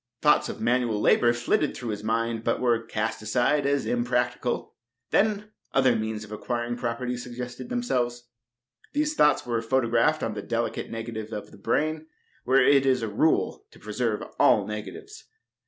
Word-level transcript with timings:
Thoughts 0.23 0.49
of 0.49 0.59
manual 0.59 0.99
labor 0.99 1.31
flitted 1.31 1.77
through 1.77 1.89
his 1.91 2.03
mind, 2.03 2.43
but 2.43 2.59
were 2.59 2.81
cast 2.81 3.21
aside 3.21 3.67
as 3.67 3.85
impracticable. 3.85 4.73
Then 5.11 5.51
other 5.75 5.95
means 5.95 6.23
of 6.23 6.31
acquiring 6.31 6.75
property 6.77 7.15
suggested 7.15 7.69
themselves. 7.69 8.23
These 8.93 9.13
thoughts 9.13 9.45
were 9.45 9.61
photographed 9.61 10.23
on 10.23 10.33
the 10.33 10.41
delicate 10.41 10.89
negative 10.89 11.31
of 11.31 11.51
the 11.51 11.57
brain, 11.59 12.07
where 12.45 12.65
it 12.65 12.83
is 12.87 13.03
a 13.03 13.07
rule 13.07 13.67
to 13.69 13.77
preserve 13.79 14.23
all 14.39 14.65
negatives. 14.65 15.25